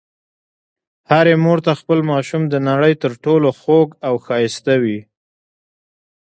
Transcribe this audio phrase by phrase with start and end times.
[1.11, 4.99] هرې مور ته خپل ماشوم د نړۍ تر ټولو خوږ او ښایسته وي.